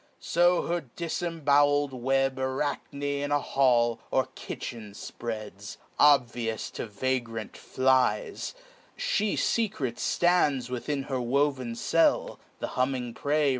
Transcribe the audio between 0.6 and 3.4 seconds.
her difcmbowel'd web Arachne in a